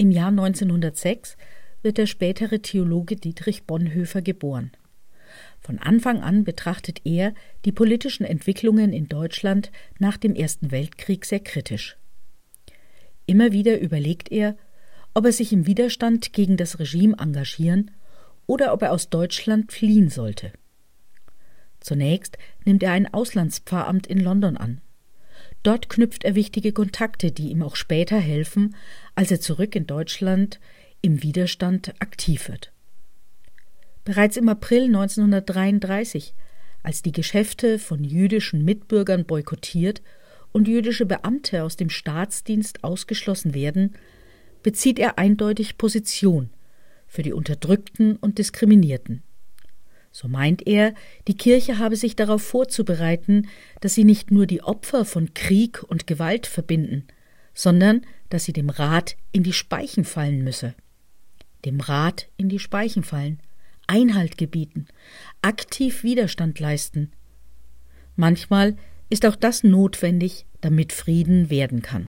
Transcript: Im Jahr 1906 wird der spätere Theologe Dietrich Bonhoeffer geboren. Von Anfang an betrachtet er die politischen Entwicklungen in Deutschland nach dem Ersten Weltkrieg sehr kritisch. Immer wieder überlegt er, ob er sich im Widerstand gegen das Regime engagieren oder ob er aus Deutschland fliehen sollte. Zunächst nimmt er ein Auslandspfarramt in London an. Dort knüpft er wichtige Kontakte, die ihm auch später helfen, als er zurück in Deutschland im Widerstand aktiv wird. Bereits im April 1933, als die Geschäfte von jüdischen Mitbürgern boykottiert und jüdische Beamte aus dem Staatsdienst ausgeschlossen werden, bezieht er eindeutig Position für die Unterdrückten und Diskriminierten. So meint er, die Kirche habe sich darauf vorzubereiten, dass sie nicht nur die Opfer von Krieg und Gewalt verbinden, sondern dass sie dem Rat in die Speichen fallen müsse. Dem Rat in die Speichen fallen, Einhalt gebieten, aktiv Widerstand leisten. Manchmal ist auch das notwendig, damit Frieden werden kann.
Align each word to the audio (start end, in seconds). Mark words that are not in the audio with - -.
Im 0.00 0.12
Jahr 0.12 0.28
1906 0.28 1.36
wird 1.82 1.98
der 1.98 2.06
spätere 2.06 2.62
Theologe 2.62 3.16
Dietrich 3.16 3.64
Bonhoeffer 3.64 4.22
geboren. 4.22 4.70
Von 5.58 5.80
Anfang 5.80 6.22
an 6.22 6.44
betrachtet 6.44 7.00
er 7.02 7.34
die 7.64 7.72
politischen 7.72 8.22
Entwicklungen 8.24 8.92
in 8.92 9.08
Deutschland 9.08 9.72
nach 9.98 10.16
dem 10.16 10.36
Ersten 10.36 10.70
Weltkrieg 10.70 11.24
sehr 11.24 11.40
kritisch. 11.40 11.96
Immer 13.26 13.50
wieder 13.50 13.80
überlegt 13.80 14.30
er, 14.30 14.56
ob 15.14 15.24
er 15.24 15.32
sich 15.32 15.52
im 15.52 15.66
Widerstand 15.66 16.32
gegen 16.32 16.56
das 16.56 16.78
Regime 16.78 17.16
engagieren 17.18 17.90
oder 18.46 18.72
ob 18.72 18.82
er 18.82 18.92
aus 18.92 19.10
Deutschland 19.10 19.72
fliehen 19.72 20.10
sollte. 20.10 20.52
Zunächst 21.80 22.38
nimmt 22.64 22.84
er 22.84 22.92
ein 22.92 23.12
Auslandspfarramt 23.12 24.06
in 24.06 24.20
London 24.20 24.58
an. 24.58 24.80
Dort 25.62 25.88
knüpft 25.88 26.24
er 26.24 26.34
wichtige 26.34 26.72
Kontakte, 26.72 27.32
die 27.32 27.50
ihm 27.50 27.62
auch 27.62 27.76
später 27.76 28.18
helfen, 28.18 28.76
als 29.18 29.32
er 29.32 29.40
zurück 29.40 29.74
in 29.74 29.84
Deutschland 29.88 30.60
im 31.00 31.24
Widerstand 31.24 31.92
aktiv 31.98 32.48
wird. 32.48 32.70
Bereits 34.04 34.36
im 34.36 34.48
April 34.48 34.84
1933, 34.84 36.34
als 36.84 37.02
die 37.02 37.10
Geschäfte 37.10 37.80
von 37.80 38.04
jüdischen 38.04 38.64
Mitbürgern 38.64 39.24
boykottiert 39.24 40.02
und 40.52 40.68
jüdische 40.68 41.04
Beamte 41.04 41.64
aus 41.64 41.74
dem 41.74 41.90
Staatsdienst 41.90 42.84
ausgeschlossen 42.84 43.54
werden, 43.54 43.96
bezieht 44.62 45.00
er 45.00 45.18
eindeutig 45.18 45.78
Position 45.78 46.50
für 47.08 47.24
die 47.24 47.32
Unterdrückten 47.32 48.14
und 48.18 48.38
Diskriminierten. 48.38 49.24
So 50.12 50.28
meint 50.28 50.64
er, 50.64 50.94
die 51.26 51.36
Kirche 51.36 51.78
habe 51.78 51.96
sich 51.96 52.14
darauf 52.14 52.42
vorzubereiten, 52.42 53.48
dass 53.80 53.96
sie 53.96 54.04
nicht 54.04 54.30
nur 54.30 54.46
die 54.46 54.62
Opfer 54.62 55.04
von 55.04 55.34
Krieg 55.34 55.82
und 55.82 56.06
Gewalt 56.06 56.46
verbinden, 56.46 57.08
sondern 57.58 58.02
dass 58.28 58.44
sie 58.44 58.52
dem 58.52 58.70
Rat 58.70 59.16
in 59.32 59.42
die 59.42 59.52
Speichen 59.52 60.04
fallen 60.04 60.44
müsse. 60.44 60.76
Dem 61.64 61.80
Rat 61.80 62.28
in 62.36 62.48
die 62.48 62.60
Speichen 62.60 63.02
fallen, 63.02 63.40
Einhalt 63.88 64.38
gebieten, 64.38 64.86
aktiv 65.42 66.04
Widerstand 66.04 66.60
leisten. 66.60 67.10
Manchmal 68.14 68.76
ist 69.10 69.26
auch 69.26 69.34
das 69.34 69.64
notwendig, 69.64 70.46
damit 70.60 70.92
Frieden 70.92 71.50
werden 71.50 71.82
kann. 71.82 71.96